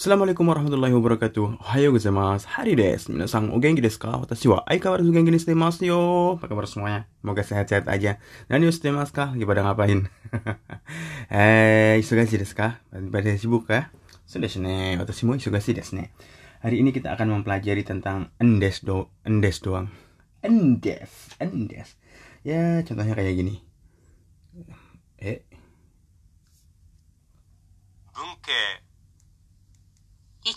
[0.00, 1.60] Assalamualaikum warahmatullahi wabarakatuh.
[1.60, 2.48] Ohayo gozaimasu.
[2.48, 3.12] Hari desu.
[3.12, 4.16] Minasan o genki desu ka?
[4.16, 6.00] Watashi wa aikawarazu genki ni shite masu yo.
[6.40, 7.04] Apa kabar semuanya?
[7.20, 8.16] Semoga sehat-sehat aja.
[8.48, 9.36] Dan yo shite masu ka?
[9.36, 10.08] Lagi pada ngapain?
[11.36, 12.80] eh, isogashi desu ka?
[12.88, 13.92] Pada sibuk ya?
[14.24, 14.96] Sudah ne.
[14.96, 16.16] Watashi mo isogashi desu ne.
[16.64, 19.92] Hari ini kita akan mempelajari tentang endes do endes doang.
[20.40, 22.00] Endes, endes.
[22.40, 23.60] Ya, contohnya kayak gini.
[25.20, 25.44] Eh,
[28.20, 28.52] 文系
[30.45, 30.51] 1、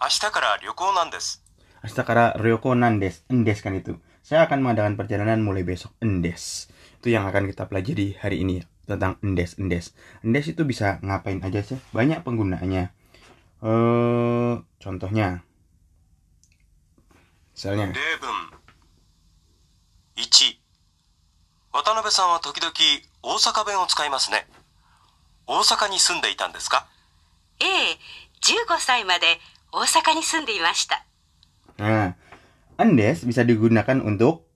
[0.00, 1.44] 明日から旅行なんです
[1.84, 4.00] Astakara Ryoko Nandes, Endes kan itu.
[4.24, 6.72] Saya akan mengadakan perjalanan mulai besok, Endes.
[6.96, 9.92] Itu yang akan kita pelajari hari ini tentang Endes, Endes.
[10.24, 11.76] Endes itu bisa ngapain aja sih?
[11.92, 12.88] Banyak penggunaannya.
[13.60, 15.44] Eh, contohnya,
[17.52, 18.32] misalnya, 例文
[20.16, 20.56] 1
[21.72, 22.72] 渡辺さんは時々
[23.20, 24.46] 大阪弁を使いますね
[28.44, 29.26] 大阪に住んでいたんですかええ、15歳まで
[29.72, 31.04] 大阪に住んでいました。
[31.78, 32.14] nah,
[32.78, 34.46] Endes bisa digunakan untuk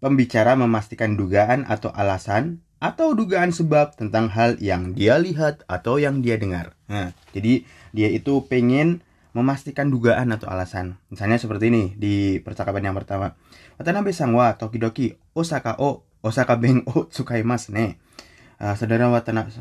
[0.00, 6.24] pembicara memastikan dugaan atau alasan atau dugaan sebab tentang hal yang dia lihat atau yang
[6.24, 6.74] dia dengar.
[6.88, 9.04] Nah, jadi dia itu pengen
[9.36, 10.98] memastikan dugaan atau alasan.
[11.12, 13.36] Misalnya seperti ini di percakapan yang pertama.
[13.78, 18.02] Watanabe sang wa tokidoki Osaka o Osaka ben o tsukaimasu ne.
[18.58, 19.52] Ah, saudara Watanabe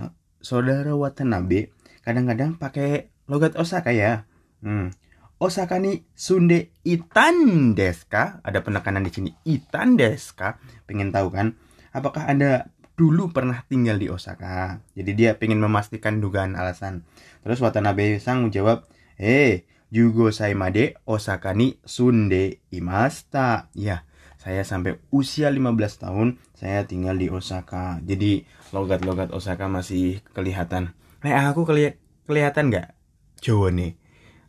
[0.41, 1.69] saudara Watanabe
[2.01, 4.24] kadang-kadang pakai logat Osaka ya.
[4.62, 4.94] Hmm.
[5.36, 8.40] Osaka ni sunde itan desu ka?
[8.40, 9.30] Ada penekanan di sini.
[9.44, 10.56] Itan desu ka?
[10.88, 11.60] Pengen tahu kan?
[11.92, 14.80] Apakah Anda dulu pernah tinggal di Osaka?
[14.96, 17.04] Jadi dia pengen memastikan dugaan alasan.
[17.44, 18.88] Terus Watanabe sang menjawab,
[19.20, 24.08] "Eh, Jugo made Osaka ni sunde imasta." Ya,
[24.40, 28.00] saya sampai usia 15 tahun saya tinggal di Osaka.
[28.00, 30.96] Jadi logat-logat Osaka masih kelihatan.
[31.20, 32.95] Nah, aku keli kelihatan nggak
[33.41, 33.97] Jawa nih?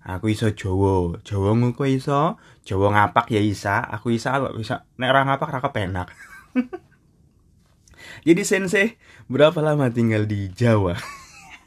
[0.02, 5.10] Aku iso Jawa, Jawa ngono iso, Jawa ngapak ya isa, aku isa kok bisa nek
[5.14, 6.08] ora ngapak ra kepenak.
[8.26, 8.98] Jadi sensei
[9.30, 10.98] berapa lama tinggal di Jawa?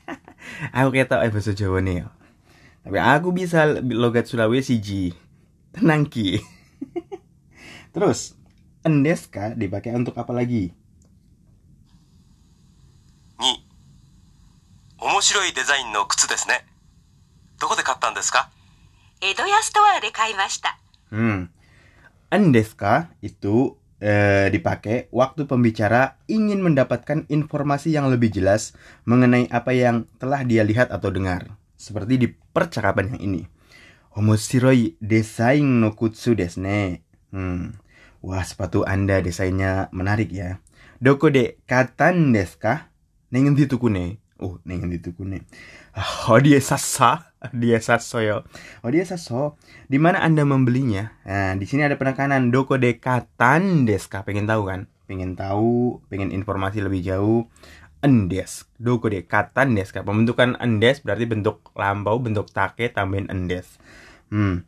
[0.76, 2.04] aku ketok eh bahasa Jawa nih.
[2.84, 5.16] Tapi aku bisa logat Sulawesi ji.
[5.72, 6.44] Tenang ki.
[7.96, 8.36] Terus
[8.84, 10.76] endeska dipakai untuk apa lagi?
[13.40, 13.66] 2
[15.06, 16.66] 面白いデザインの靴ですね
[17.60, 18.50] どこで買ったんですか
[19.22, 20.78] 江戸屋ストアで買いました。
[21.12, 21.48] Hmm.
[22.30, 28.76] Endeska itu eh, dipakai waktu pembicara ingin mendapatkan informasi yang lebih jelas
[29.08, 31.56] mengenai apa yang telah dia lihat atau dengar.
[31.80, 33.42] Seperti di percakapan yang ini.
[34.16, 37.04] Omoshiroi desain no kutsu desu ne.
[37.32, 37.80] Hmm.
[38.20, 40.60] Wah, sepatu Anda desainnya menarik ya.
[41.00, 42.92] Doko de katan desu ka?
[43.32, 44.20] Nengen ditukune.
[44.41, 45.45] Oh, nengen ditukune.
[46.27, 47.31] Oh, dia sasa.
[47.53, 48.49] Dia saso yo.
[48.81, 49.61] Oh, dia saso.
[49.89, 51.13] Di mana Anda membelinya?
[51.29, 54.25] Nah, di sini ada penekanan doko de katan desu ka?
[54.25, 54.89] Pengen tahu kan?
[55.05, 57.49] Pengen tahu, pengen informasi lebih jauh.
[58.01, 60.01] Endes, doko de katan desu ka?
[60.01, 63.77] Pembentukan endes berarti bentuk lampau, bentuk take tambahin endes.
[64.33, 64.65] Hmm.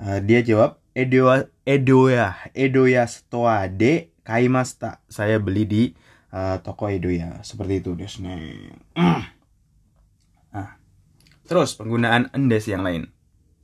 [0.00, 5.04] Eh, dia jawab Edoya Edoya Edoya Stoa de kaimasta.
[5.12, 5.82] Saya beli di
[6.34, 9.22] uh, toko Edo ya seperti itu Disney nah.
[11.48, 13.14] terus penggunaan endes yang lain?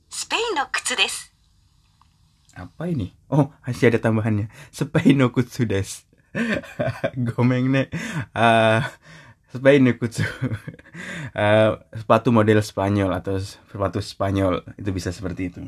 [0.07, 0.95] Spain kutsu
[2.51, 3.15] apa ini?
[3.31, 4.51] Oh masih ada tambahannya.
[4.75, 6.03] Spain kutsu des.
[7.27, 7.83] Gomeng ne
[8.35, 8.81] uh, eh,
[9.55, 10.23] Spain kutsu.
[11.31, 15.61] Uh, sepatu model Spanyol atau sepatu Spanyol itu bisa seperti itu.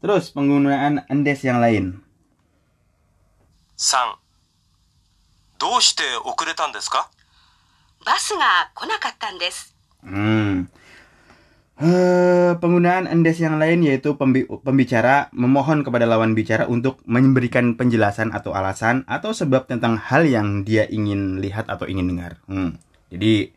[0.00, 2.00] Terus penggunaan endes yang lain?
[3.76, 4.18] Sang.
[5.61, 7.09] どうして遅れたんですか
[8.05, 9.75] バスが来なかったんです。
[10.03, 10.69] Hmm.
[11.77, 18.33] Eh, penggunaan endes yang lain yaitu pembi- pembicara memohon kepada lawan bicara untuk memberikan penjelasan
[18.33, 22.41] atau alasan atau sebab tentang hal yang dia ingin lihat atau ingin dengar.
[22.49, 22.81] Hmm.
[23.13, 23.53] Jadi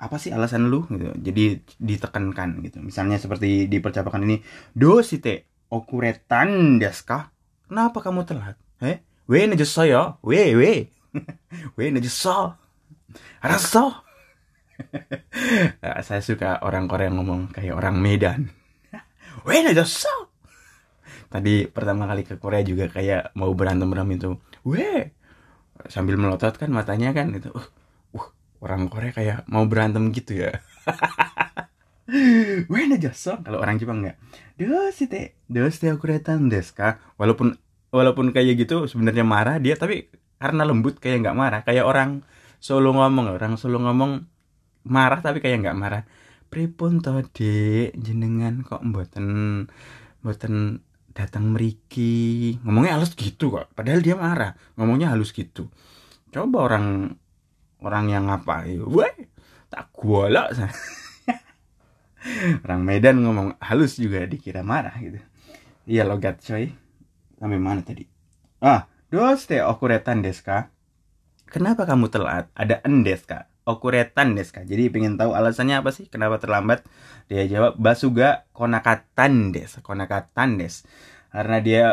[0.00, 1.12] apa sih alasan lu gitu.
[1.20, 2.80] Jadi ditekankan gitu.
[2.80, 4.36] Misalnya seperti di percakapan ini,
[4.72, 7.28] "Dosite okuretan desu ka?"
[7.68, 8.56] Kenapa kamu telat?
[8.80, 9.04] Eh?
[9.28, 10.16] We najuso yo.
[10.24, 10.72] We we.
[11.77, 12.55] we najuso.
[13.39, 14.05] Araso.
[15.79, 18.51] Nah, saya suka orang Korea ngomong kayak orang Medan.
[19.47, 20.11] Weh, so.
[21.31, 24.29] Tadi pertama kali ke Korea juga kayak mau berantem berantem itu.
[24.67, 25.15] Weh,
[25.87, 27.51] sambil melotot kan matanya kan itu.
[27.51, 27.67] Uh,
[28.19, 28.27] uh,
[28.59, 30.51] orang Korea kayak mau berantem gitu ya.
[32.71, 32.85] Weh,
[33.15, 33.39] so.
[33.39, 34.19] Kalau orang Jepang enggak.
[34.55, 36.99] Dosite, dosite okuretan desu ka?
[37.19, 37.55] Walaupun
[37.95, 41.61] walaupun kayak gitu sebenarnya marah dia tapi karena lembut kayak nggak marah.
[41.63, 42.11] Kayak orang
[42.59, 44.25] Solo ngomong orang Solo ngomong
[44.89, 46.03] marah tapi kayak nggak marah.
[46.49, 49.27] Pripun to dek jenengan kok mboten
[50.23, 50.81] mboten
[51.15, 54.57] datang meriki ngomongnya halus gitu kok padahal dia marah.
[54.79, 55.69] Ngomongnya halus gitu.
[56.33, 57.15] Coba orang
[57.85, 59.13] orang yang apa wah
[59.69, 60.55] tak golok
[62.65, 65.21] orang Medan ngomong halus juga dikira marah gitu.
[65.85, 66.73] Iya logat coy.
[67.37, 68.01] Sampai mana tadi?
[68.63, 70.69] Ah doste okuretan deska
[71.49, 74.61] kenapa kamu telat ada endes kak okuretan deska.
[74.63, 76.85] Jadi pengen tahu alasannya apa sih kenapa terlambat?
[77.27, 80.85] Dia jawab basuga konakatan des, konakatan des.
[81.33, 81.83] Karena dia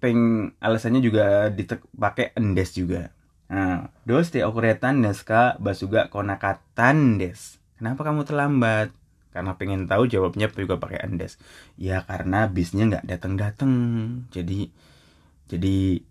[0.00, 3.12] peng alasannya juga dipakai endes juga.
[3.52, 7.60] Nah, dos te okuretan deska basuga konakatan des.
[7.76, 8.90] Kenapa kamu terlambat?
[9.28, 11.36] Karena pengen tahu jawabnya juga pakai endes.
[11.76, 13.72] Ya karena bisnya nggak datang-datang.
[14.32, 14.72] Jadi
[15.48, 16.02] jadi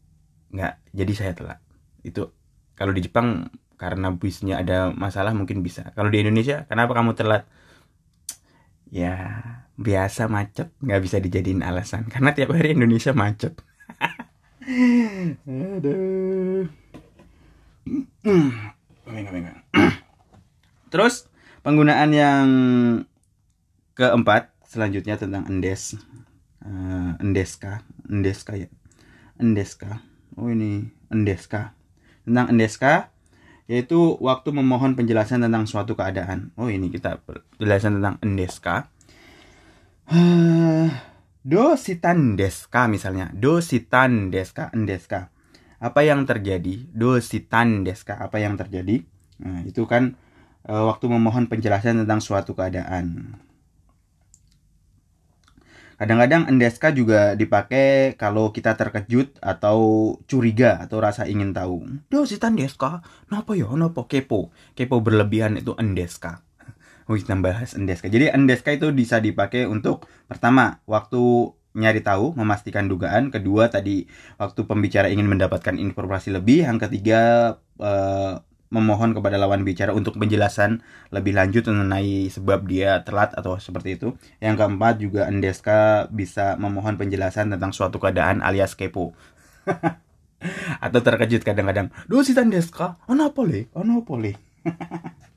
[0.51, 1.59] nggak jadi saya telat.
[2.03, 2.31] Itu
[2.77, 5.93] kalau di Jepang karena bisnya ada masalah mungkin bisa.
[5.93, 7.45] Kalau di Indonesia kenapa kamu telat
[8.87, 9.43] ya
[9.77, 12.09] biasa macet nggak bisa dijadiin alasan.
[12.09, 13.57] Karena tiap hari Indonesia macet.
[20.91, 21.27] Terus
[21.63, 22.47] penggunaan yang
[23.93, 25.95] keempat selanjutnya tentang endes.
[26.65, 27.85] Uh, endeska.
[28.09, 28.67] Endeska ya.
[29.37, 30.01] Endeska
[30.37, 31.73] oh ini endeska
[32.23, 33.09] tentang endeska
[33.67, 36.55] yaitu waktu memohon penjelasan tentang suatu keadaan.
[36.55, 37.19] Oh ini kita
[37.59, 38.87] penjelasan tentang endeska.
[41.43, 43.27] Dositan deska misalnya.
[43.35, 45.35] Dositan deska endeska.
[45.83, 46.87] Apa yang terjadi?
[46.95, 48.15] Dositan deska.
[48.15, 49.03] Apa yang terjadi?
[49.43, 50.15] Nah, itu kan
[50.65, 53.35] e, waktu memohon penjelasan tentang suatu keadaan.
[55.97, 62.05] Kadang-kadang endeska juga dipakai kalau kita terkejut atau curiga atau rasa ingin tahu.
[62.13, 63.01] Dositan deska,
[63.33, 64.53] napa ya, napa kepo.
[64.77, 66.45] Kepo berlebihan itu endeska.
[67.09, 68.13] Wih, kita bahas endeska.
[68.13, 73.33] Jadi endeska itu bisa dipakai untuk pertama, waktu nyari tahu, memastikan dugaan.
[73.33, 74.05] Kedua, tadi
[74.37, 76.65] waktu pembicara ingin mendapatkan informasi lebih.
[76.69, 77.21] Yang ketiga,
[77.81, 80.83] uh, memohon kepada lawan bicara untuk penjelasan
[81.15, 84.15] lebih lanjut mengenai sebab dia telat atau seperti itu.
[84.43, 89.15] Yang keempat juga Endeska bisa memohon penjelasan tentang suatu keadaan alias kepo.
[90.85, 91.89] atau terkejut kadang-kadang.
[92.05, 93.67] Duh si Endeska, ono apa le?
[93.73, 94.31] Ono apa le?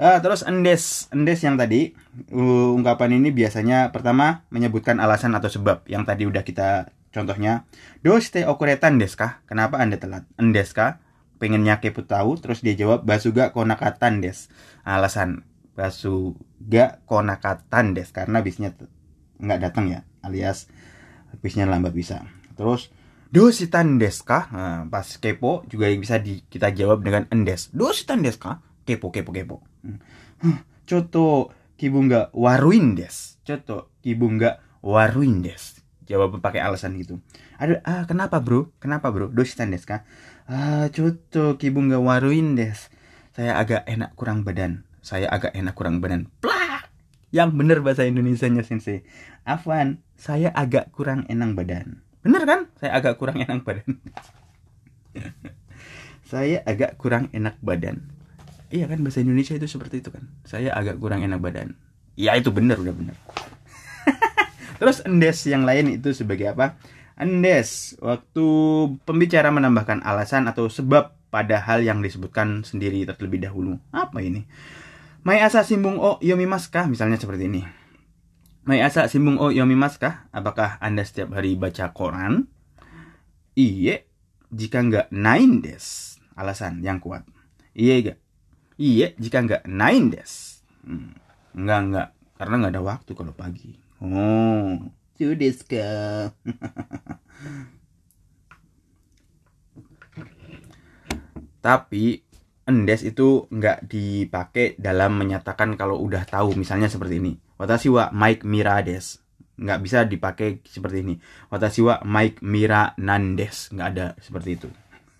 [0.00, 1.92] ah, terus endes, endes yang tadi
[2.32, 7.68] uh, ungkapan ini biasanya pertama menyebutkan alasan atau sebab yang tadi udah kita contohnya.
[8.00, 9.44] Doste okuretan deska?
[9.44, 10.24] Kenapa Anda telat?
[10.40, 10.98] Endeska?
[11.38, 14.50] Pengennya kepo tahu terus dia jawab basuga konakatan des.
[14.82, 15.46] Alasan
[15.78, 18.74] basuga konakatan des karena bisnya
[19.38, 20.66] nggak datang ya alias
[21.40, 22.26] bisnya lambat bisa.
[22.58, 22.90] Terus
[23.30, 24.50] dositan des kah?
[24.50, 27.70] Nah, pas kepo juga bisa di, kita jawab dengan endes.
[27.70, 28.58] Dositan des kah?
[28.82, 29.56] Kepo kepo kepo.
[29.86, 30.62] Hmm.
[30.84, 33.38] coto kibunga waruin des.
[33.46, 35.77] Coto kibunga waruin des
[36.08, 37.20] jawab pakai alasan itu
[37.60, 40.02] ada ah kenapa bro kenapa bro dositan des kah
[40.48, 42.88] Ah, cuto kibunga waruin des.
[43.36, 44.88] Saya agak enak kurang badan.
[45.04, 46.32] Saya agak enak kurang badan.
[46.40, 46.88] Plak!
[47.28, 49.04] Yang bener bahasa Indonesia-nya sensei.
[49.44, 52.00] Afwan, saya agak kurang enak badan.
[52.24, 52.72] Bener kan?
[52.80, 54.00] Saya agak kurang enak badan.
[56.32, 58.08] saya agak kurang enak badan.
[58.72, 60.32] Iya kan bahasa Indonesia itu seperti itu kan.
[60.48, 61.76] Saya agak kurang enak badan.
[62.16, 63.16] Ya itu bener udah bener.
[64.78, 66.78] Terus endes yang lain itu sebagai apa?
[67.18, 68.46] Andes, waktu
[69.02, 73.76] pembicara menambahkan alasan atau sebab pada hal yang disebutkan sendiri terlebih dahulu.
[73.90, 74.46] Apa ini?
[75.26, 76.86] Mai asa simbung o yomimaskah?
[76.86, 77.62] Misalnya seperti ini.
[78.64, 80.30] Mai asa simbung o yomimaskah?
[80.30, 82.48] Apakah Anda setiap hari baca koran?
[83.58, 84.06] Iya,
[84.54, 86.16] jika enggak nain des.
[86.38, 87.26] Alasan yang kuat.
[87.74, 88.18] Iya enggak?
[88.78, 90.62] Iya, jika enggak nain des.
[90.86, 91.18] Hmm.
[91.50, 92.08] Enggak, enggak.
[92.38, 93.87] Karena enggak ada waktu kalau pagi.
[93.98, 94.78] Oh,
[95.18, 96.30] Sudeska.
[101.58, 102.22] Tapi
[102.68, 107.34] endes itu nggak dipakai dalam menyatakan kalau udah tahu misalnya seperti ini.
[107.58, 109.18] Watashi wa Mike Mirades.
[109.58, 111.14] Nggak bisa dipakai seperti ini.
[111.50, 113.74] Watashi wa Mike Mira Nandes.
[113.74, 114.70] Nggak ada seperti itu.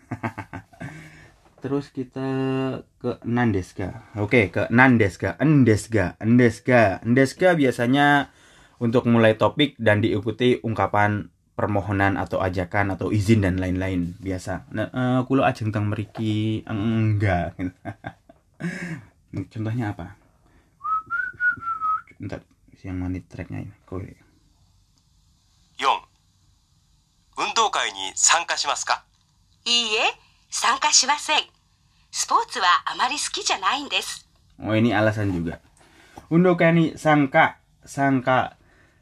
[1.63, 2.29] Terus kita
[3.03, 4.15] ke Nandeska.
[4.15, 5.35] Oke, ke Nandeska.
[5.43, 6.15] Endeska.
[6.23, 7.03] Endeska.
[7.03, 8.31] Endeska biasanya
[8.82, 14.66] untuk mulai topik dan diikuti ungkapan permohonan atau ajakan atau izin dan lain-lain biasa.
[14.74, 17.54] Nah, uh, kulo ajeng tentang meriki enggak.
[19.54, 20.18] Contohnya apa?
[22.18, 22.42] Entar
[22.84, 23.72] yang manit tracknya ini.
[23.88, 24.04] Kowe.
[24.04, 24.24] 4.
[27.36, 29.04] 運動会に参加しますか
[29.66, 30.14] いいえ
[30.52, 31.40] 参加しません
[32.12, 34.28] スポーツはあまり好きじゃないんです
[34.62, 35.58] Oh ini alasan juga.
[36.30, 38.54] Untuk nih sangka sangka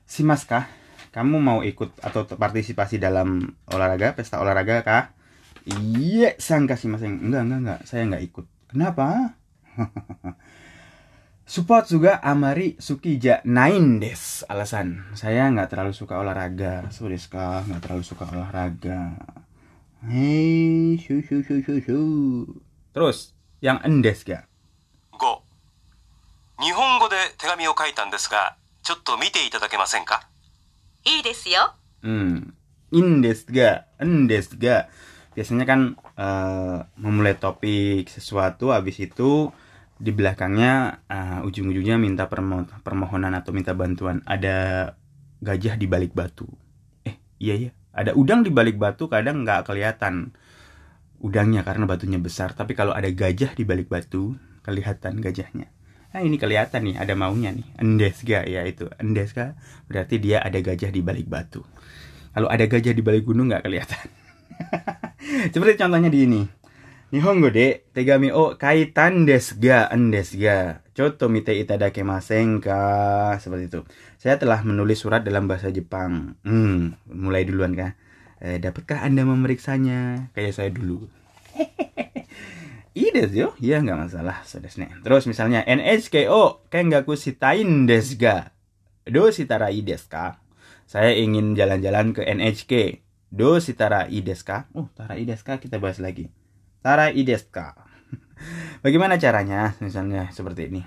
[0.05, 0.67] simas kah?
[1.11, 5.03] Kamu mau ikut atau partisipasi dalam olahraga, pesta olahraga kah?
[5.67, 8.45] Iya, sangka simas enggak enggak enggak, saya enggak ikut.
[8.71, 9.35] Kenapa?
[11.51, 18.07] Support juga Amari Sukija Nain des alasan saya nggak terlalu suka olahraga Sudeska nggak terlalu
[18.07, 19.19] suka olahraga
[20.07, 21.99] Hei shu shu shu shu shu
[22.95, 24.47] terus yang endes ga
[25.11, 25.43] 5
[26.63, 30.27] 日本語で手紙を書いたんですが ちょっと見ていただけませんか
[31.05, 32.53] いいですよ hmm
[32.91, 34.91] indes ga endes ga
[35.31, 39.49] biasanya kan uh, memulai topik sesuatu habis itu
[40.01, 44.97] di belakangnya uh, ujung-ujungnya minta permo permohonan atau minta bantuan ada
[45.39, 46.49] gajah di balik batu
[47.07, 50.35] eh iya ya ada udang di balik batu kadang nggak kelihatan
[51.21, 55.69] udangnya karena batunya besar tapi kalau ada gajah di balik batu kelihatan gajahnya
[56.16, 59.52] nah ini kelihatan nih ada maunya nih endesga ya itu endesga
[59.84, 61.60] berarti dia ada gajah di balik batu
[62.32, 64.08] kalau ada gajah di balik gunung nggak kelihatan
[65.52, 66.42] seperti contohnya di ini
[67.06, 70.82] Nihongo de tegami o kaitan desu ga en desu ga.
[70.90, 72.82] Choto mite itadakemasen ka.
[73.38, 73.80] Seperti itu.
[74.18, 76.34] Saya telah menulis surat dalam bahasa Jepang.
[76.42, 77.94] Hmm, mulai duluan kah?
[78.42, 80.34] Eh, dapatkah Anda memeriksanya?
[80.34, 81.06] Kayak saya dulu.
[82.96, 84.88] Iya yo, iya nggak masalah, sodesne.
[85.04, 88.56] Terus misalnya NHKO kengaku sitain desu ga.
[89.04, 90.40] Do sitara i desu ka?
[90.88, 93.04] Saya ingin jalan-jalan ke NHK.
[93.28, 94.64] Do sitara i desu ka?
[94.72, 96.32] Oh, tara i desu ka kita bahas lagi.
[96.86, 97.74] Tara ideska.
[98.86, 99.74] Bagaimana caranya?
[99.82, 100.86] Misalnya seperti ini.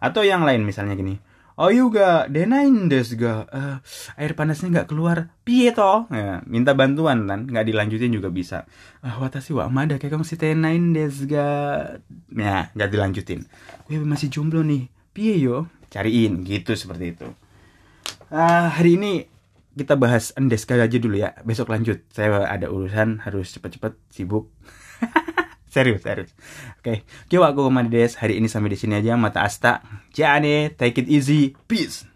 [0.00, 1.20] Atau yang lain misalnya gini.
[1.56, 3.48] Oh juga denain desu ga.
[3.48, 3.76] Uh,
[4.20, 5.32] air panasnya nggak keluar.
[5.40, 6.04] Piye toh?
[6.12, 8.68] Ya, minta bantuan kan, nggak dilanjutin juga bisa.
[9.00, 11.48] Ah, watashi wa amada kayak kamu si tenain desu ga.
[12.28, 13.48] Ya, nggak dilanjutin.
[13.88, 14.92] Gue masih jomblo nih.
[15.16, 15.64] Piye yo?
[15.88, 17.28] Cariin gitu seperti itu.
[18.28, 19.24] Ah, hari ini
[19.72, 21.32] kita bahas endeska aja dulu ya.
[21.40, 22.04] Besok lanjut.
[22.12, 24.52] Saya ada urusan harus cepet-cepet sibuk.
[25.76, 26.32] Serius, serius.
[26.80, 26.96] Oke, okay.
[27.28, 29.12] Kyo aku Komandi Hari ini sampai di sini aja.
[29.20, 29.84] Mata Asta.
[30.16, 31.52] Jane, take it easy.
[31.68, 32.15] Peace.